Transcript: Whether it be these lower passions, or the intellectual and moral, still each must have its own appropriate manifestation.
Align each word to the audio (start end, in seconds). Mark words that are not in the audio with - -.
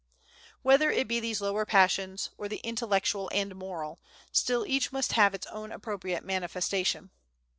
Whether 0.63 0.89
it 0.89 1.07
be 1.07 1.19
these 1.19 1.41
lower 1.41 1.63
passions, 1.63 2.31
or 2.35 2.47
the 2.49 2.57
intellectual 2.63 3.29
and 3.31 3.53
moral, 3.55 3.99
still 4.31 4.65
each 4.65 4.91
must 4.91 5.11
have 5.11 5.35
its 5.35 5.45
own 5.45 5.71
appropriate 5.71 6.23
manifestation. 6.25 7.11